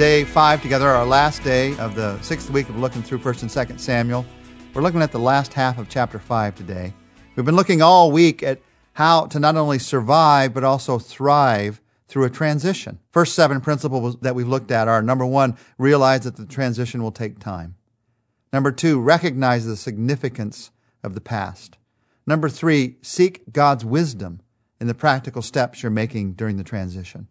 day 0.00 0.24
five 0.24 0.62
together, 0.62 0.88
our 0.88 1.04
last 1.04 1.44
day 1.44 1.76
of 1.76 1.94
the 1.94 2.18
sixth 2.22 2.48
week 2.48 2.66
of 2.70 2.78
looking 2.78 3.02
through 3.02 3.18
1st 3.18 3.42
and 3.42 3.50
2nd 3.50 3.78
Samuel. 3.78 4.24
We're 4.72 4.80
looking 4.80 5.02
at 5.02 5.12
the 5.12 5.18
last 5.18 5.52
half 5.52 5.76
of 5.76 5.90
chapter 5.90 6.18
5 6.18 6.54
today. 6.54 6.94
We've 7.36 7.44
been 7.44 7.54
looking 7.54 7.82
all 7.82 8.10
week 8.10 8.42
at 8.42 8.62
how 8.94 9.26
to 9.26 9.38
not 9.38 9.58
only 9.58 9.78
survive, 9.78 10.54
but 10.54 10.64
also 10.64 10.98
thrive 10.98 11.82
through 12.08 12.24
a 12.24 12.30
transition. 12.30 12.98
First 13.10 13.34
seven 13.34 13.60
principles 13.60 14.16
that 14.20 14.34
we've 14.34 14.48
looked 14.48 14.70
at 14.70 14.88
are 14.88 15.02
number 15.02 15.26
one, 15.26 15.58
realize 15.76 16.22
that 16.22 16.36
the 16.36 16.46
transition 16.46 17.02
will 17.02 17.12
take 17.12 17.38
time. 17.38 17.74
Number 18.54 18.72
two, 18.72 19.02
recognize 19.02 19.66
the 19.66 19.76
significance 19.76 20.70
of 21.04 21.12
the 21.12 21.20
past. 21.20 21.76
Number 22.26 22.48
three, 22.48 22.96
seek 23.02 23.52
God's 23.52 23.84
wisdom 23.84 24.40
in 24.80 24.86
the 24.86 24.94
practical 24.94 25.42
steps 25.42 25.82
you're 25.82 25.90
making 25.90 26.32
during 26.32 26.56
the 26.56 26.64
transition. 26.64 27.28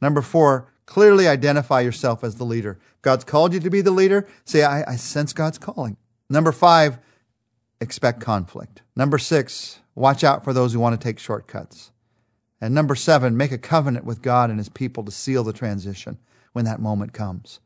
Number 0.00 0.22
four, 0.22 0.68
clearly 0.92 1.26
identify 1.26 1.80
yourself 1.80 2.22
as 2.22 2.34
the 2.34 2.44
leader. 2.44 2.78
God's 3.00 3.24
called 3.24 3.54
you 3.54 3.60
to 3.60 3.70
be 3.70 3.80
the 3.80 3.90
leader. 3.90 4.28
Say, 4.44 4.62
I, 4.62 4.84
I 4.92 4.96
sense 4.96 5.32
God's 5.32 5.56
calling. 5.56 5.96
Number 6.28 6.52
five, 6.52 6.98
expect 7.80 8.20
conflict. 8.20 8.82
Number 8.94 9.16
six, 9.16 9.80
watch 9.94 10.22
out 10.22 10.44
for 10.44 10.52
those 10.52 10.74
who 10.74 10.80
want 10.80 11.00
to 11.00 11.02
take 11.02 11.18
shortcuts. 11.18 11.92
And 12.60 12.74
number 12.74 12.94
seven, 12.94 13.38
make 13.38 13.52
a 13.52 13.58
covenant 13.58 14.04
with 14.04 14.20
God 14.20 14.50
and 14.50 14.58
his 14.58 14.68
people 14.68 15.02
to 15.04 15.10
seal 15.10 15.42
the 15.42 15.54
transition 15.54 16.18
when 16.52 16.66
that 16.66 16.78
moment 16.78 17.14
comes. 17.14 17.60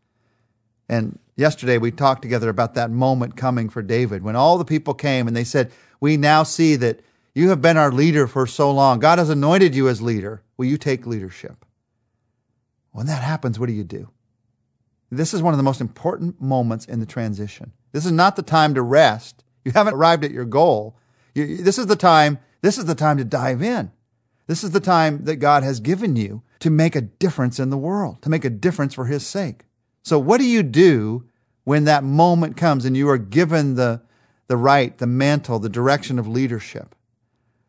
And 0.88 1.18
yesterday 1.34 1.78
we 1.78 1.90
talked 1.90 2.22
together 2.22 2.48
about 2.48 2.74
that 2.74 2.92
moment 2.92 3.36
coming 3.36 3.68
for 3.68 3.82
David 3.82 4.22
when 4.22 4.36
all 4.36 4.56
the 4.56 4.64
people 4.64 4.94
came 4.94 5.26
and 5.26 5.36
they 5.36 5.42
said, 5.42 5.72
We 5.98 6.16
now 6.16 6.44
see 6.44 6.76
that 6.76 7.00
you 7.34 7.48
have 7.48 7.60
been 7.60 7.76
our 7.76 7.90
leader 7.90 8.28
for 8.28 8.46
so 8.46 8.70
long. 8.70 9.00
God 9.00 9.18
has 9.18 9.30
anointed 9.30 9.74
you 9.74 9.88
as 9.88 10.00
leader. 10.00 10.42
Will 10.56 10.66
you 10.66 10.78
take 10.78 11.08
leadership? 11.08 11.65
When 12.96 13.08
that 13.08 13.22
happens, 13.22 13.58
what 13.58 13.66
do 13.66 13.74
you 13.74 13.84
do? 13.84 14.08
This 15.10 15.34
is 15.34 15.42
one 15.42 15.52
of 15.52 15.58
the 15.58 15.62
most 15.62 15.82
important 15.82 16.40
moments 16.40 16.86
in 16.86 16.98
the 16.98 17.04
transition. 17.04 17.72
This 17.92 18.06
is 18.06 18.12
not 18.12 18.36
the 18.36 18.42
time 18.42 18.72
to 18.72 18.80
rest. 18.80 19.44
You 19.66 19.72
haven't 19.72 19.92
arrived 19.92 20.24
at 20.24 20.30
your 20.30 20.46
goal. 20.46 20.96
You, 21.34 21.58
this 21.58 21.76
is 21.76 21.88
the 21.88 21.94
time, 21.96 22.38
this 22.62 22.78
is 22.78 22.86
the 22.86 22.94
time 22.94 23.18
to 23.18 23.24
dive 23.24 23.62
in. 23.62 23.92
This 24.46 24.64
is 24.64 24.70
the 24.70 24.80
time 24.80 25.24
that 25.26 25.36
God 25.36 25.62
has 25.62 25.78
given 25.78 26.16
you 26.16 26.42
to 26.60 26.70
make 26.70 26.96
a 26.96 27.02
difference 27.02 27.60
in 27.60 27.68
the 27.68 27.76
world, 27.76 28.22
to 28.22 28.30
make 28.30 28.46
a 28.46 28.50
difference 28.50 28.94
for 28.94 29.04
his 29.04 29.26
sake. 29.26 29.66
So 30.02 30.18
what 30.18 30.38
do 30.38 30.46
you 30.46 30.62
do 30.62 31.28
when 31.64 31.84
that 31.84 32.02
moment 32.02 32.56
comes 32.56 32.86
and 32.86 32.96
you 32.96 33.10
are 33.10 33.18
given 33.18 33.74
the, 33.74 34.00
the 34.46 34.56
right, 34.56 34.96
the 34.96 35.06
mantle, 35.06 35.58
the 35.58 35.68
direction 35.68 36.18
of 36.18 36.26
leadership? 36.26 36.94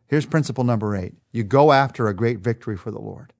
Here's 0.08 0.25
principle 0.25 0.64
number 0.64 0.95
eight. 0.95 1.16
You 1.33 1.44
go 1.44 1.73
after 1.73 2.08
a 2.08 2.16
great 2.16 2.39
victory 2.39 2.78
for 2.78 2.92
the 2.92 3.02
Lord. 3.02 3.33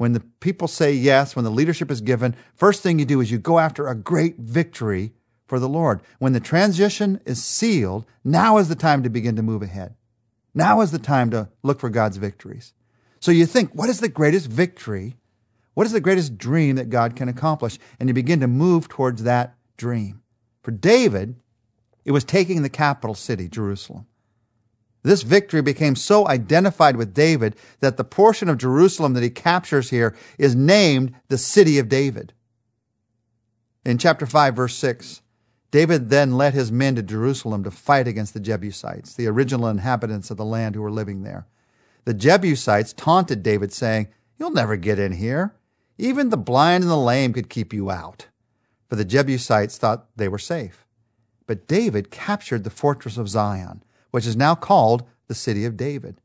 When 0.00 0.14
the 0.14 0.20
people 0.40 0.66
say 0.66 0.94
yes, 0.94 1.36
when 1.36 1.44
the 1.44 1.50
leadership 1.50 1.90
is 1.90 2.00
given, 2.00 2.34
first 2.54 2.82
thing 2.82 2.98
you 2.98 3.04
do 3.04 3.20
is 3.20 3.30
you 3.30 3.36
go 3.36 3.58
after 3.58 3.86
a 3.86 3.94
great 3.94 4.38
victory 4.38 5.12
for 5.46 5.58
the 5.58 5.68
Lord. 5.68 6.00
When 6.18 6.32
the 6.32 6.40
transition 6.40 7.20
is 7.26 7.44
sealed, 7.44 8.06
now 8.24 8.56
is 8.56 8.70
the 8.70 8.74
time 8.74 9.02
to 9.02 9.10
begin 9.10 9.36
to 9.36 9.42
move 9.42 9.60
ahead. 9.60 9.94
Now 10.54 10.80
is 10.80 10.90
the 10.90 10.98
time 10.98 11.30
to 11.32 11.50
look 11.62 11.80
for 11.80 11.90
God's 11.90 12.16
victories. 12.16 12.72
So 13.20 13.30
you 13.30 13.44
think, 13.44 13.74
what 13.74 13.90
is 13.90 14.00
the 14.00 14.08
greatest 14.08 14.46
victory 14.46 15.16
what 15.74 15.86
is 15.86 15.92
the 15.92 16.00
greatest 16.00 16.36
dream 16.36 16.76
that 16.76 16.90
God 16.90 17.16
can 17.16 17.28
accomplish? 17.28 17.78
And 17.98 18.08
you 18.08 18.12
begin 18.12 18.40
to 18.40 18.46
move 18.46 18.88
towards 18.88 19.22
that 19.22 19.54
dream. 19.76 20.20
For 20.62 20.72
David, 20.72 21.36
it 22.04 22.12
was 22.12 22.24
taking 22.24 22.62
the 22.62 22.68
capital 22.68 23.14
city, 23.14 23.48
Jerusalem. 23.48 24.06
This 25.02 25.22
victory 25.22 25.62
became 25.62 25.96
so 25.96 26.28
identified 26.28 26.96
with 26.96 27.14
David 27.14 27.56
that 27.80 27.96
the 27.96 28.04
portion 28.04 28.48
of 28.48 28.58
Jerusalem 28.58 29.14
that 29.14 29.22
he 29.22 29.30
captures 29.30 29.90
here 29.90 30.14
is 30.38 30.54
named 30.54 31.14
the 31.28 31.38
city 31.38 31.78
of 31.78 31.88
David. 31.88 32.32
In 33.84 33.96
chapter 33.96 34.26
5, 34.26 34.54
verse 34.54 34.74
6, 34.76 35.22
David 35.70 36.10
then 36.10 36.36
led 36.36 36.52
his 36.52 36.72
men 36.72 36.96
to 36.96 37.02
Jerusalem 37.02 37.64
to 37.64 37.70
fight 37.70 38.06
against 38.06 38.34
the 38.34 38.40
Jebusites, 38.40 39.14
the 39.14 39.26
original 39.26 39.68
inhabitants 39.68 40.30
of 40.30 40.36
the 40.36 40.44
land 40.44 40.74
who 40.74 40.82
were 40.82 40.90
living 40.90 41.22
there. 41.22 41.46
The 42.04 42.14
Jebusites 42.14 42.92
taunted 42.92 43.42
David, 43.42 43.72
saying, 43.72 44.08
You'll 44.38 44.50
never 44.50 44.76
get 44.76 44.98
in 44.98 45.12
here. 45.12 45.54
Even 45.96 46.30
the 46.30 46.36
blind 46.36 46.82
and 46.82 46.90
the 46.90 46.96
lame 46.96 47.32
could 47.32 47.50
keep 47.50 47.72
you 47.72 47.90
out, 47.90 48.26
for 48.88 48.96
the 48.96 49.04
Jebusites 49.04 49.76
thought 49.76 50.06
they 50.16 50.28
were 50.28 50.38
safe. 50.38 50.86
But 51.46 51.68
David 51.68 52.10
captured 52.10 52.64
the 52.64 52.70
fortress 52.70 53.16
of 53.16 53.28
Zion, 53.28 53.82
which 54.10 54.26
is 54.26 54.36
now 54.36 54.54
called 54.54 55.04
the 55.28 55.34
city 55.34 55.64
of 55.64 55.76
David. 55.76 56.20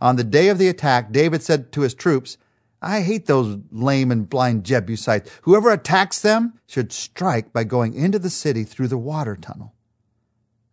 On 0.00 0.16
the 0.16 0.24
day 0.24 0.48
of 0.48 0.58
the 0.58 0.68
attack, 0.68 1.12
David 1.12 1.42
said 1.42 1.72
to 1.72 1.82
his 1.82 1.94
troops, 1.94 2.38
I 2.80 3.00
hate 3.00 3.26
those 3.26 3.58
lame 3.72 4.12
and 4.12 4.28
blind 4.28 4.64
Jebusites. 4.64 5.30
Whoever 5.42 5.72
attacks 5.72 6.20
them 6.20 6.60
should 6.66 6.92
strike 6.92 7.52
by 7.52 7.64
going 7.64 7.94
into 7.94 8.18
the 8.18 8.30
city 8.30 8.62
through 8.62 8.88
the 8.88 8.98
water 8.98 9.34
tunnel. 9.34 9.74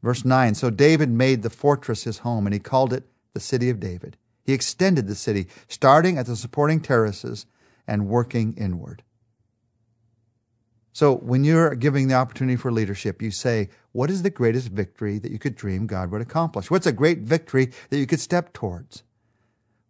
Verse 0.04 0.24
9 0.24 0.54
So 0.54 0.70
David 0.70 1.10
made 1.10 1.42
the 1.42 1.50
fortress 1.50 2.04
his 2.04 2.20
home, 2.20 2.46
and 2.46 2.54
he 2.54 2.60
called 2.60 2.94
it 2.94 3.06
the 3.34 3.40
city 3.40 3.70
of 3.70 3.80
David. 3.80 4.18
He 4.44 4.54
extended 4.54 5.08
the 5.08 5.16
city, 5.16 5.48
starting 5.68 6.20
at 6.20 6.28
the 6.28 6.36
supporting 6.36 6.80
terraces 6.80 7.48
and 7.88 8.08
working 8.08 8.54
inward. 8.56 9.02
So 10.94 11.16
when 11.16 11.44
you're 11.44 11.76
giving 11.76 12.08
the 12.08 12.14
opportunity 12.14 12.56
for 12.56 12.72
leadership, 12.72 13.22
you 13.22 13.32
say, 13.32 13.70
what 13.96 14.12
is 14.12 14.24
the 14.24 14.30
greatest 14.30 14.68
victory 14.68 15.20
that 15.20 15.32
you 15.32 15.40
could 15.40 15.56
dream 15.56 15.88
God 15.88 16.12
would 16.12 16.22
accomplish? 16.22 16.70
What's 16.70 16.86
a 16.86 16.92
great 16.92 17.20
victory 17.20 17.72
that 17.90 17.98
you 17.98 18.06
could 18.06 18.20
step 18.20 18.52
towards? 18.52 19.04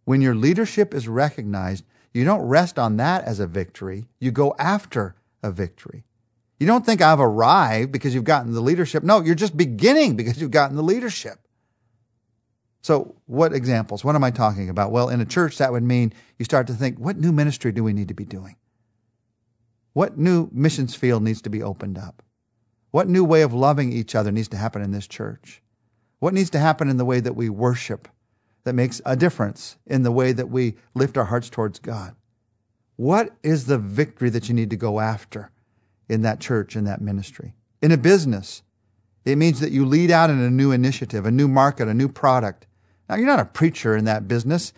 When 0.04 0.20
your 0.20 0.36
leadership 0.36 0.94
is 0.94 1.08
recognized, 1.08 1.84
you 2.14 2.24
don't 2.24 2.42
rest 2.42 2.78
on 2.78 2.98
that 2.98 3.24
as 3.24 3.40
a 3.40 3.48
victory. 3.48 4.06
You 4.20 4.30
go 4.30 4.54
after 4.60 5.16
a 5.42 5.50
victory. 5.50 6.04
You 6.60 6.68
don't 6.68 6.86
think 6.86 7.02
I've 7.02 7.18
arrived 7.18 7.90
because 7.90 8.14
you've 8.14 8.22
gotten 8.22 8.52
the 8.52 8.60
leadership. 8.60 9.02
No, 9.02 9.22
you're 9.22 9.34
just 9.34 9.56
beginning 9.56 10.14
because 10.14 10.40
you've 10.40 10.52
gotten 10.52 10.76
the 10.76 10.84
leadership. 10.84 11.40
So, 12.82 13.16
what 13.26 13.52
examples? 13.52 14.04
What 14.04 14.14
am 14.14 14.22
I 14.22 14.30
talking 14.30 14.68
about? 14.68 14.92
Well, 14.92 15.08
in 15.08 15.20
a 15.20 15.24
church, 15.24 15.58
that 15.58 15.72
would 15.72 15.82
mean 15.82 16.12
you 16.38 16.44
start 16.44 16.68
to 16.68 16.74
think, 16.74 17.00
what 17.00 17.18
new 17.18 17.32
ministry 17.32 17.72
do 17.72 17.82
we 17.82 17.92
need 17.92 18.06
to 18.06 18.14
be 18.14 18.24
doing? 18.24 18.54
What 19.94 20.16
new 20.16 20.48
missions 20.52 20.94
field 20.94 21.24
needs 21.24 21.42
to 21.42 21.50
be 21.50 21.60
opened 21.60 21.98
up? 21.98 22.22
What 22.96 23.10
new 23.10 23.24
way 23.24 23.42
of 23.42 23.52
loving 23.52 23.92
each 23.92 24.14
other 24.14 24.32
needs 24.32 24.48
to 24.48 24.56
happen 24.56 24.80
in 24.80 24.90
this 24.90 25.06
church? 25.06 25.60
What 26.18 26.32
needs 26.32 26.48
to 26.48 26.58
happen 26.58 26.88
in 26.88 26.96
the 26.96 27.04
way 27.04 27.20
that 27.20 27.36
we 27.36 27.50
worship 27.50 28.08
that 28.64 28.72
makes 28.72 29.02
a 29.04 29.14
difference 29.14 29.76
in 29.86 30.02
the 30.02 30.10
way 30.10 30.32
that 30.32 30.48
we 30.48 30.76
lift 30.94 31.18
our 31.18 31.26
hearts 31.26 31.50
towards 31.50 31.78
God? 31.78 32.16
What 32.96 33.36
is 33.42 33.66
the 33.66 33.76
victory 33.76 34.30
that 34.30 34.48
you 34.48 34.54
need 34.54 34.70
to 34.70 34.76
go 34.76 34.98
after 34.98 35.50
in 36.08 36.22
that 36.22 36.40
church, 36.40 36.74
in 36.74 36.84
that 36.84 37.02
ministry? 37.02 37.52
In 37.82 37.92
a 37.92 37.98
business, 37.98 38.62
it 39.26 39.36
means 39.36 39.60
that 39.60 39.72
you 39.72 39.84
lead 39.84 40.10
out 40.10 40.30
in 40.30 40.40
a 40.40 40.48
new 40.48 40.72
initiative, 40.72 41.26
a 41.26 41.30
new 41.30 41.48
market, 41.48 41.88
a 41.88 41.92
new 41.92 42.08
product, 42.08 42.66
now, 43.10 43.16
you're 43.16 43.26
not 43.26 43.40
a 43.40 43.44
preacher 43.44 43.94
in 43.94 44.06
that 44.06 44.26
business, 44.26 44.72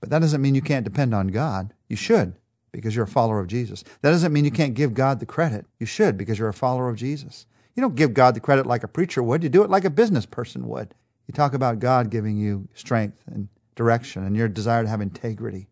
but 0.00 0.10
that 0.10 0.18
doesn't 0.18 0.42
mean 0.42 0.54
you 0.54 0.60
can't 0.60 0.84
depend 0.84 1.14
on 1.14 1.28
God. 1.28 1.72
You 1.88 1.96
should, 1.96 2.34
because 2.76 2.94
you're 2.94 3.04
a 3.04 3.08
follower 3.08 3.40
of 3.40 3.46
Jesus. 3.46 3.82
That 4.02 4.10
doesn't 4.10 4.32
mean 4.32 4.44
you 4.44 4.50
can't 4.50 4.74
give 4.74 4.94
God 4.94 5.20
the 5.20 5.26
credit. 5.26 5.66
You 5.78 5.86
should, 5.86 6.16
because 6.16 6.38
you're 6.38 6.48
a 6.48 6.54
follower 6.54 6.88
of 6.88 6.96
Jesus. 6.96 7.46
You 7.74 7.82
don't 7.82 7.94
give 7.94 8.14
God 8.14 8.34
the 8.34 8.40
credit 8.40 8.66
like 8.66 8.82
a 8.82 8.88
preacher 8.88 9.22
would, 9.22 9.42
you 9.42 9.48
do 9.48 9.62
it 9.62 9.70
like 9.70 9.84
a 9.84 9.90
business 9.90 10.26
person 10.26 10.66
would. 10.68 10.94
You 11.26 11.32
talk 11.32 11.54
about 11.54 11.78
God 11.78 12.10
giving 12.10 12.36
you 12.36 12.68
strength 12.74 13.22
and 13.26 13.48
direction 13.74 14.24
and 14.24 14.36
your 14.36 14.48
desire 14.48 14.82
to 14.82 14.88
have 14.88 15.00
integrity, 15.00 15.68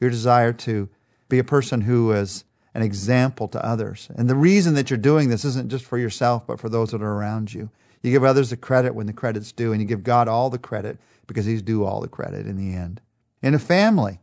your 0.00 0.10
desire 0.10 0.52
to 0.52 0.88
be 1.28 1.38
a 1.38 1.44
person 1.44 1.80
who 1.80 2.12
is 2.12 2.44
an 2.74 2.82
example 2.82 3.48
to 3.48 3.64
others. 3.64 4.08
And 4.14 4.28
the 4.28 4.36
reason 4.36 4.74
that 4.74 4.90
you're 4.90 4.98
doing 4.98 5.28
this 5.28 5.44
isn't 5.44 5.70
just 5.70 5.84
for 5.84 5.98
yourself, 5.98 6.46
but 6.46 6.60
for 6.60 6.68
those 6.68 6.90
that 6.90 7.02
are 7.02 7.14
around 7.14 7.52
you. 7.52 7.70
You 8.02 8.12
give 8.12 8.22
others 8.22 8.50
the 8.50 8.56
credit 8.56 8.94
when 8.94 9.06
the 9.06 9.12
credit's 9.12 9.50
due, 9.50 9.72
and 9.72 9.80
you 9.80 9.88
give 9.88 10.04
God 10.04 10.28
all 10.28 10.50
the 10.50 10.58
credit 10.58 10.98
because 11.26 11.46
He's 11.46 11.62
due 11.62 11.84
all 11.84 12.00
the 12.00 12.08
credit 12.08 12.46
in 12.46 12.56
the 12.56 12.76
end. 12.76 13.00
In 13.42 13.54
a 13.54 13.58
family, 13.58 14.20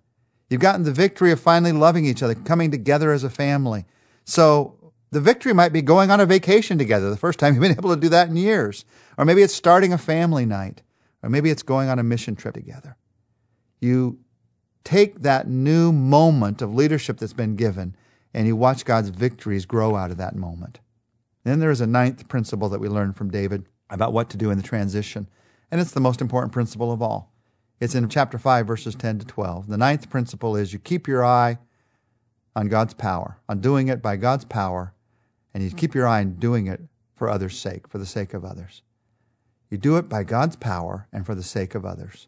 you've 0.50 0.62
gotten 0.62 0.84
the 0.84 0.92
victory 0.92 1.32
of 1.32 1.40
finally 1.40 1.72
loving 1.72 2.06
each 2.06 2.24
other, 2.24 2.36
coming 2.36 2.72
together 2.72 3.12
as 3.12 3.24
a 3.24 3.30
family. 3.30 3.86
So 4.24 4.94
the 5.12 5.22
victory 5.22 5.54
might 5.54 5.74
be 5.74 5.82
going 5.82 6.12
on 6.12 6.20
a 6.20 6.26
vacation 6.26 6.78
together, 6.78 7.10
the 7.10 7.18
first 7.18 7.40
time 7.40 7.54
you've 7.54 7.62
been 7.62 7.72
able 7.72 7.94
to 7.94 8.00
do 8.00 8.10
that 8.10 8.30
in 8.30 8.36
years. 8.36 8.86
Or 9.18 9.26
maybe 9.26 9.42
it's 9.42 9.54
starting 9.54 9.94
a 9.94 9.98
family 9.98 10.46
night, 10.46 10.82
or 11.24 11.30
maybe 11.30 11.50
it's 11.50 11.64
going 11.64 11.90
on 11.90 12.00
a 12.00 12.04
mission 12.04 12.36
trip 12.36 12.54
together. 12.54 12.98
You 13.80 14.20
take 14.84 15.22
that 15.22 15.48
new 15.48 15.92
moment 15.92 16.62
of 16.62 16.74
leadership 16.74 17.18
that's 17.18 17.34
been 17.34 17.56
given 17.56 17.96
and 18.36 18.46
you 18.46 18.56
watch 18.56 18.84
God's 18.84 19.10
victories 19.10 19.66
grow 19.66 19.96
out 19.96 20.12
of 20.12 20.18
that 20.18 20.36
moment. 20.36 20.80
Then 21.46 21.60
there 21.60 21.72
is 21.72 21.80
a 21.80 21.88
ninth 21.88 22.28
principle 22.28 22.68
that 22.70 22.82
we 22.82 22.90
learn 22.90 23.14
from 23.14 23.32
David 23.32 23.66
about 23.90 24.12
what 24.12 24.30
to 24.32 24.38
do 24.38 24.52
in 24.52 24.58
the 24.58 24.64
transition, 24.64 25.30
and 25.72 25.80
it's 25.80 25.92
the 25.92 26.02
most 26.02 26.20
important 26.20 26.52
principle 26.52 26.92
of 26.92 27.02
all. 27.02 27.32
It's 27.80 27.94
in 27.94 28.08
chapter 28.08 28.38
5, 28.38 28.66
verses 28.66 28.96
10 28.96 29.20
to 29.20 29.26
12. 29.26 29.68
The 29.68 29.78
ninth 29.78 30.10
principle 30.10 30.56
is 30.56 30.72
you 30.72 30.80
keep 30.80 31.08
your 31.08 31.26
eye 31.26 31.58
on 32.56 32.70
God's 32.70 32.94
power, 32.94 33.40
on 33.50 33.60
doing 33.60 33.90
it 33.90 34.02
by 34.02 34.16
God's 34.16 34.46
power, 34.46 34.94
and 35.54 35.62
you 35.62 35.70
keep 35.72 35.94
your 35.94 36.08
eye 36.08 36.22
on 36.22 36.36
doing 36.36 36.68
it 36.68 36.82
for 37.16 37.30
others' 37.30 37.60
sake, 37.60 37.88
for 37.88 37.98
the 37.98 38.06
sake 38.06 38.34
of 38.34 38.46
others. 38.46 38.82
You 39.70 39.78
do 39.78 39.98
it 39.98 40.08
by 40.08 40.24
God's 40.24 40.56
power 40.56 41.08
and 41.12 41.26
for 41.26 41.36
the 41.36 41.44
sake 41.44 41.76
of 41.76 41.86
others. 41.86 42.28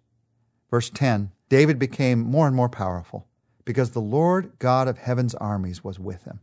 Verse 0.70 0.90
10 0.90 1.32
David 1.50 1.80
became 1.80 2.20
more 2.20 2.46
and 2.46 2.56
more 2.56 2.68
powerful 2.68 3.26
because 3.64 3.92
the 3.92 4.02
Lord 4.02 4.52
God 4.60 4.90
of 4.90 4.98
heaven's 4.98 5.36
armies 5.36 5.82
was 5.82 5.98
with 5.98 6.26
him. 6.26 6.42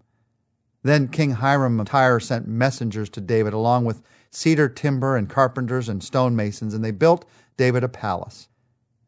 Then 0.83 1.09
King 1.09 1.33
Hiram 1.33 1.79
of 1.79 1.89
Tyre 1.89 2.21
sent 2.21 2.49
messengers 2.49 3.11
to 3.11 3.21
David 3.21 3.53
along 3.53 3.85
with 3.85 4.03
cedar 4.31 4.69
timber 4.69 5.17
and 5.17 5.29
carpenters 5.29 5.91
and 5.91 6.03
stonemasons, 6.03 6.73
and 6.73 6.83
they 6.83 6.91
built 6.91 7.27
David 7.59 7.85
a 7.85 7.89
palace. 7.89 8.49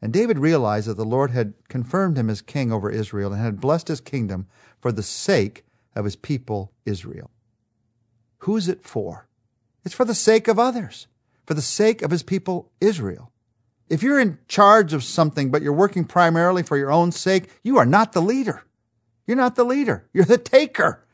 And 0.03 0.13
David 0.13 0.39
realized 0.39 0.89
that 0.89 0.97
the 0.97 1.05
Lord 1.05 1.31
had 1.31 1.55
confirmed 1.69 2.19
him 2.19 2.29
as 2.29 2.43
king 2.43 2.73
over 2.73 2.91
Israel 2.91 3.33
and 3.33 3.43
had 3.43 3.61
blessed 3.61 3.89
his 3.89 4.01
kingdom 4.01 4.47
for 4.81 4.93
the 4.93 5.03
sake 5.03 5.65
of 5.95 6.05
his 6.05 6.17
people 6.17 6.73
Israel. 6.85 7.31
Who 8.41 8.57
is 8.57 8.69
it 8.69 8.85
for? 8.85 9.29
It's 9.85 9.95
for 9.95 10.05
the 10.05 10.15
sake 10.15 10.49
of 10.49 10.59
others, 10.59 11.07
for 11.47 11.55
the 11.55 11.63
sake 11.63 12.03
of 12.03 12.11
his 12.11 12.23
people 12.23 12.71
Israel. 12.81 13.33
If 13.89 14.03
you're 14.03 14.21
in 14.21 14.39
charge 14.49 14.93
of 14.93 15.05
something, 15.05 15.51
but 15.51 15.63
you're 15.63 15.73
working 15.73 16.05
primarily 16.05 16.63
for 16.63 16.77
your 16.77 16.91
own 16.91 17.13
sake, 17.13 17.49
you 17.63 17.79
are 17.79 17.87
not 17.87 18.13
the 18.13 18.23
leader. 18.23 18.65
You're 19.27 19.37
not 19.37 19.57
the 19.57 19.65
leader. 19.65 20.07
You're 20.13 20.25
the 20.25 20.39
taker. 20.39 21.05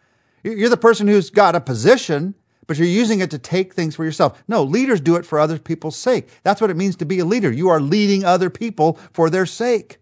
You're 0.43 0.69
the 0.69 0.77
person 0.77 1.07
who's 1.07 1.31
got 1.31 1.55
a 1.55 1.61
position, 1.61 2.35
but 2.79 2.85
you're 2.85 2.89
using 2.89 3.21
it 3.21 3.31
to 3.31 3.39
take 3.39 3.75
things 3.75 3.97
for 3.97 4.05
yourself. 4.05 4.43
No, 4.49 4.63
leaders 4.63 5.01
do 5.01 5.17
it 5.17 5.27
for 5.27 5.39
other 5.39 5.59
people's 5.59 5.97
sake. 5.97 6.29
That's 6.43 6.61
what 6.61 6.71
it 6.71 6.77
means 6.77 6.97
to 6.97 7.05
be 7.05 7.19
a 7.19 7.25
leader. 7.25 7.51
You 7.51 7.69
are 7.69 7.81
leading 7.81 8.25
other 8.25 8.51
people 8.51 8.99
for 9.13 9.31
their 9.31 9.47
sake. 9.47 9.99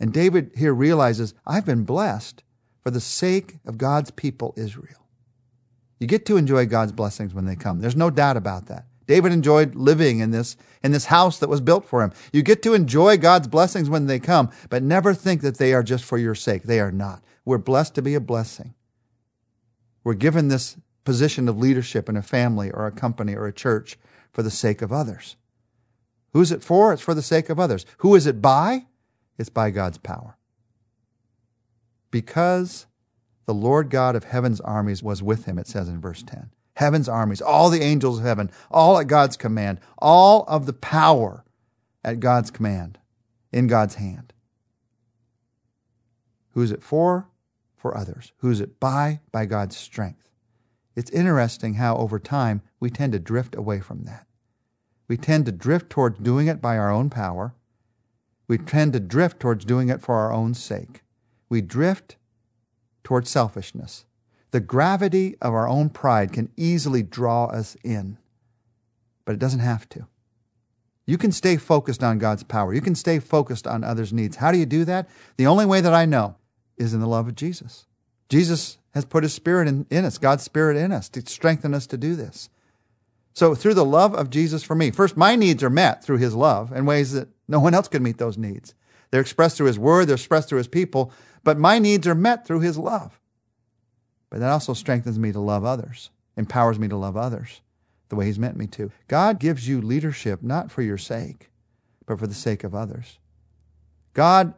And 0.00 0.12
David 0.12 0.52
here 0.56 0.74
realizes, 0.74 1.34
I've 1.46 1.64
been 1.64 1.84
blessed 1.84 2.42
for 2.82 2.90
the 2.90 3.00
sake 3.00 3.56
of 3.64 3.78
God's 3.78 4.10
people, 4.10 4.52
Israel. 4.56 5.08
You 5.98 6.06
get 6.06 6.26
to 6.26 6.36
enjoy 6.36 6.66
God's 6.66 6.92
blessings 6.92 7.32
when 7.32 7.46
they 7.46 7.56
come. 7.56 7.80
There's 7.80 7.96
no 7.96 8.10
doubt 8.10 8.36
about 8.36 8.66
that. 8.66 8.84
David 9.06 9.32
enjoyed 9.32 9.74
living 9.74 10.18
in 10.18 10.30
this, 10.30 10.56
in 10.82 10.92
this 10.92 11.06
house 11.06 11.38
that 11.38 11.48
was 11.48 11.60
built 11.60 11.86
for 11.86 12.02
him. 12.02 12.12
You 12.32 12.42
get 12.42 12.62
to 12.62 12.74
enjoy 12.74 13.16
God's 13.18 13.48
blessings 13.48 13.88
when 13.88 14.06
they 14.06 14.18
come, 14.18 14.50
but 14.70 14.82
never 14.82 15.14
think 15.14 15.42
that 15.42 15.58
they 15.58 15.72
are 15.72 15.82
just 15.82 16.04
for 16.04 16.18
your 16.18 16.34
sake. 16.34 16.64
They 16.64 16.80
are 16.80 16.92
not. 16.92 17.22
We're 17.44 17.58
blessed 17.58 17.94
to 17.96 18.02
be 18.02 18.14
a 18.14 18.20
blessing. 18.20 18.74
We're 20.02 20.14
given 20.14 20.48
this 20.48 20.76
position 21.04 21.48
of 21.48 21.58
leadership 21.58 22.08
in 22.08 22.16
a 22.16 22.22
family 22.22 22.70
or 22.70 22.86
a 22.86 22.92
company 22.92 23.34
or 23.34 23.46
a 23.46 23.52
church 23.52 23.98
for 24.32 24.42
the 24.42 24.50
sake 24.50 24.82
of 24.82 24.92
others. 24.92 25.36
Who's 26.32 26.50
it 26.50 26.64
for? 26.64 26.92
It's 26.92 27.02
for 27.02 27.14
the 27.14 27.22
sake 27.22 27.48
of 27.48 27.60
others. 27.60 27.86
Who 27.98 28.14
is 28.14 28.26
it 28.26 28.42
by? 28.42 28.86
It's 29.38 29.48
by 29.48 29.70
God's 29.70 29.98
power. 29.98 30.36
Because 32.10 32.86
the 33.46 33.54
Lord 33.54 33.90
God 33.90 34.16
of 34.16 34.24
heaven's 34.24 34.60
armies 34.60 35.02
was 35.02 35.22
with 35.22 35.44
him, 35.44 35.58
it 35.58 35.66
says 35.66 35.88
in 35.88 36.00
verse 36.00 36.22
10 36.22 36.50
heaven's 36.76 37.08
armies, 37.08 37.40
all 37.40 37.70
the 37.70 37.82
angels 37.82 38.18
of 38.18 38.24
heaven, 38.24 38.50
all 38.70 38.98
at 38.98 39.06
God's 39.06 39.36
command, 39.36 39.80
all 39.98 40.44
of 40.48 40.66
the 40.66 40.72
power 40.72 41.44
at 42.02 42.20
God's 42.20 42.50
command, 42.50 42.98
in 43.52 43.66
God's 43.66 43.94
hand. 43.96 44.32
Who's 46.50 46.72
it 46.72 46.82
for? 46.82 47.28
For 47.76 47.96
others. 47.96 48.32
Who's 48.38 48.60
it 48.60 48.80
by? 48.80 49.20
By 49.30 49.46
God's 49.46 49.76
strength. 49.76 50.30
It's 50.96 51.10
interesting 51.10 51.74
how 51.74 51.96
over 51.96 52.18
time 52.18 52.62
we 52.80 52.90
tend 52.90 53.12
to 53.12 53.18
drift 53.18 53.54
away 53.54 53.80
from 53.80 54.04
that. 54.04 54.26
We 55.08 55.16
tend 55.16 55.46
to 55.46 55.52
drift 55.52 55.90
towards 55.90 56.18
doing 56.20 56.46
it 56.46 56.60
by 56.60 56.78
our 56.78 56.90
own 56.90 57.10
power. 57.10 57.54
We 58.48 58.58
tend 58.58 58.92
to 58.92 59.00
drift 59.00 59.40
towards 59.40 59.64
doing 59.64 59.88
it 59.88 60.02
for 60.02 60.14
our 60.16 60.32
own 60.32 60.54
sake. 60.54 61.02
We 61.48 61.60
drift 61.60 62.16
towards 63.02 63.30
selfishness 63.30 64.04
the 64.54 64.60
gravity 64.60 65.34
of 65.42 65.52
our 65.52 65.66
own 65.66 65.88
pride 65.88 66.32
can 66.32 66.48
easily 66.56 67.02
draw 67.02 67.46
us 67.46 67.76
in, 67.82 68.18
but 69.24 69.32
it 69.32 69.40
doesn't 69.40 69.58
have 69.58 69.88
to. 69.88 70.06
You 71.06 71.18
can 71.18 71.32
stay 71.32 71.56
focused 71.56 72.04
on 72.04 72.20
God's 72.20 72.44
power. 72.44 72.72
You 72.72 72.80
can 72.80 72.94
stay 72.94 73.18
focused 73.18 73.66
on 73.66 73.82
others' 73.82 74.12
needs. 74.12 74.36
How 74.36 74.52
do 74.52 74.58
you 74.58 74.64
do 74.64 74.84
that? 74.84 75.08
The 75.38 75.48
only 75.48 75.66
way 75.66 75.80
that 75.80 75.92
I 75.92 76.04
know 76.04 76.36
is 76.76 76.94
in 76.94 77.00
the 77.00 77.08
love 77.08 77.26
of 77.26 77.34
Jesus. 77.34 77.86
Jesus 78.28 78.78
has 78.92 79.04
put 79.04 79.22
his 79.22 79.34
spirit 79.34 79.68
in, 79.68 79.86
in 79.90 80.04
us, 80.04 80.18
God's 80.18 80.42
spirit 80.42 80.76
in 80.76 80.92
us 80.92 81.08
to 81.10 81.22
strengthen 81.26 81.74
us 81.74 81.86
to 81.88 81.96
do 81.96 82.14
this. 82.14 82.48
So, 83.32 83.54
through 83.54 83.74
the 83.74 83.84
love 83.84 84.14
of 84.14 84.30
Jesus 84.30 84.62
for 84.62 84.74
me, 84.76 84.90
first, 84.90 85.16
my 85.16 85.34
needs 85.34 85.62
are 85.62 85.70
met 85.70 86.04
through 86.04 86.18
his 86.18 86.34
love 86.34 86.72
in 86.72 86.86
ways 86.86 87.12
that 87.12 87.28
no 87.48 87.58
one 87.58 87.74
else 87.74 87.88
can 87.88 88.02
meet 88.02 88.18
those 88.18 88.38
needs. 88.38 88.74
They're 89.10 89.20
expressed 89.20 89.56
through 89.56 89.66
his 89.66 89.78
word, 89.78 90.06
they're 90.06 90.14
expressed 90.14 90.48
through 90.48 90.58
his 90.58 90.68
people, 90.68 91.12
but 91.42 91.58
my 91.58 91.78
needs 91.78 92.06
are 92.06 92.14
met 92.14 92.46
through 92.46 92.60
his 92.60 92.78
love. 92.78 93.20
But 94.30 94.40
that 94.40 94.50
also 94.50 94.74
strengthens 94.74 95.18
me 95.18 95.32
to 95.32 95.40
love 95.40 95.64
others, 95.64 96.10
empowers 96.36 96.78
me 96.78 96.88
to 96.88 96.96
love 96.96 97.16
others 97.16 97.60
the 98.08 98.16
way 98.16 98.26
He's 98.26 98.38
meant 98.38 98.56
me 98.56 98.66
to. 98.68 98.90
God 99.08 99.38
gives 99.38 99.68
you 99.68 99.80
leadership 99.80 100.42
not 100.42 100.70
for 100.70 100.82
your 100.82 100.98
sake, 100.98 101.50
but 102.06 102.18
for 102.18 102.26
the 102.26 102.34
sake 102.34 102.64
of 102.64 102.74
others. 102.74 103.18
God 104.12 104.54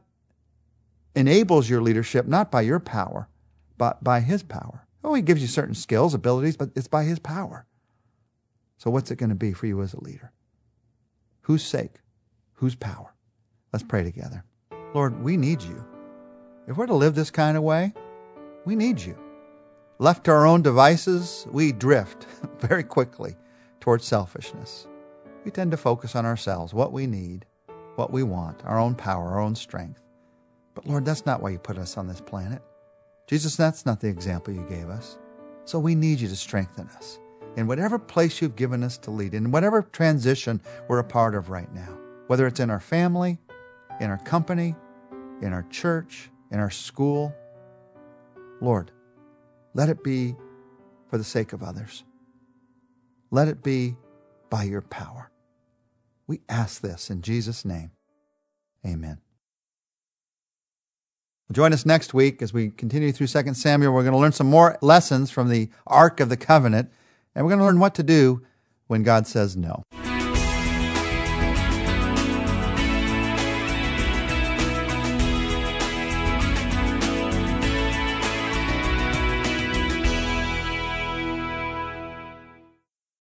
enables 1.14 1.70
your 1.70 1.80
leadership 1.80 2.26
not 2.26 2.50
by 2.50 2.60
your 2.60 2.80
power, 2.80 3.28
but 3.78 4.02
by 4.02 4.20
His 4.20 4.42
power. 4.42 4.86
Oh, 5.04 5.14
He 5.14 5.22
gives 5.22 5.42
you 5.42 5.48
certain 5.48 5.74
skills, 5.74 6.14
abilities, 6.14 6.56
but 6.56 6.70
it's 6.74 6.88
by 6.88 7.04
His 7.04 7.18
power. 7.18 7.66
So, 8.78 8.90
what's 8.90 9.10
it 9.10 9.16
going 9.16 9.30
to 9.30 9.34
be 9.34 9.52
for 9.52 9.66
you 9.66 9.80
as 9.82 9.94
a 9.94 10.02
leader? 10.02 10.32
Whose 11.42 11.62
sake? 11.62 12.00
Whose 12.54 12.74
power? 12.74 13.14
Let's 13.72 13.84
pray 13.84 14.02
together. 14.02 14.44
Lord, 14.94 15.22
we 15.22 15.36
need 15.36 15.62
you. 15.62 15.84
If 16.66 16.76
we're 16.76 16.86
to 16.86 16.94
live 16.94 17.14
this 17.14 17.30
kind 17.30 17.56
of 17.56 17.62
way, 17.62 17.92
we 18.64 18.74
need 18.74 19.00
you. 19.00 19.16
Left 19.98 20.24
to 20.24 20.30
our 20.32 20.46
own 20.46 20.62
devices, 20.62 21.46
we 21.50 21.72
drift 21.72 22.26
very 22.58 22.82
quickly 22.82 23.36
towards 23.80 24.04
selfishness. 24.04 24.86
We 25.44 25.50
tend 25.50 25.70
to 25.70 25.76
focus 25.76 26.16
on 26.16 26.26
ourselves, 26.26 26.74
what 26.74 26.92
we 26.92 27.06
need, 27.06 27.46
what 27.94 28.12
we 28.12 28.22
want, 28.22 28.64
our 28.64 28.78
own 28.78 28.94
power, 28.94 29.28
our 29.28 29.40
own 29.40 29.54
strength. 29.54 30.02
But 30.74 30.86
Lord, 30.86 31.04
that's 31.04 31.24
not 31.24 31.40
why 31.40 31.50
you 31.50 31.58
put 31.58 31.78
us 31.78 31.96
on 31.96 32.08
this 32.08 32.20
planet. 32.20 32.60
Jesus, 33.26 33.56
that's 33.56 33.84
not 33.84 34.00
the 34.00 34.08
example 34.08 34.54
you 34.54 34.64
gave 34.68 34.88
us. 34.88 35.18
So 35.64 35.78
we 35.78 35.94
need 35.94 36.20
you 36.20 36.28
to 36.28 36.36
strengthen 36.36 36.86
us 36.88 37.18
in 37.56 37.66
whatever 37.66 37.98
place 37.98 38.40
you've 38.40 38.56
given 38.56 38.82
us 38.82 38.98
to 38.98 39.10
lead, 39.10 39.34
in 39.34 39.50
whatever 39.50 39.82
transition 39.82 40.60
we're 40.88 41.00
a 41.00 41.04
part 41.04 41.34
of 41.34 41.50
right 41.50 41.72
now, 41.74 41.98
whether 42.28 42.46
it's 42.46 42.60
in 42.60 42.70
our 42.70 42.80
family, 42.80 43.38
in 44.00 44.10
our 44.10 44.18
company, 44.18 44.76
in 45.42 45.52
our 45.52 45.64
church, 45.70 46.30
in 46.52 46.60
our 46.60 46.70
school. 46.70 47.34
Lord, 48.60 48.92
let 49.74 49.88
it 49.88 50.04
be 50.04 50.36
for 51.08 51.18
the 51.18 51.24
sake 51.24 51.52
of 51.52 51.62
others. 51.62 52.04
Let 53.30 53.48
it 53.48 53.62
be 53.62 53.96
by 54.50 54.64
your 54.64 54.82
power. 54.82 55.30
We 56.26 56.40
ask 56.48 56.80
this 56.80 57.10
in 57.10 57.22
Jesus' 57.22 57.64
name. 57.64 57.90
Amen. 58.86 59.18
Join 61.52 61.72
us 61.72 61.86
next 61.86 62.12
week 62.12 62.42
as 62.42 62.52
we 62.52 62.70
continue 62.70 63.12
through 63.12 63.28
2 63.28 63.54
Samuel. 63.54 63.92
We're 63.92 64.02
going 64.02 64.14
to 64.14 64.18
learn 64.18 64.32
some 64.32 64.48
more 64.48 64.76
lessons 64.82 65.30
from 65.30 65.48
the 65.48 65.68
Ark 65.86 66.18
of 66.18 66.28
the 66.28 66.36
Covenant, 66.36 66.90
and 67.36 67.44
we're 67.44 67.50
going 67.50 67.60
to 67.60 67.64
learn 67.64 67.78
what 67.78 67.94
to 67.94 68.02
do 68.02 68.42
when 68.88 69.04
God 69.04 69.28
says 69.28 69.56
no. 69.56 69.84